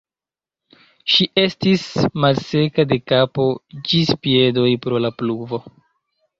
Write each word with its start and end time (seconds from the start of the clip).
Ŝi 1.15 1.27
estis 1.41 1.83
malseka 2.25 2.87
de 2.93 2.99
kapo 3.13 3.47
ĝis 3.93 4.13
piedoj 4.27 4.69
pro 4.87 5.07
la 5.09 5.17
pluvo. 5.23 5.65